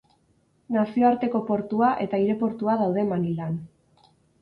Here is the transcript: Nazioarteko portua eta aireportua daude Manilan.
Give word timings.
Nazioarteko 0.77 1.43
portua 1.51 1.91
eta 2.07 2.19
aireportua 2.23 2.81
daude 2.83 3.09
Manilan. 3.15 3.65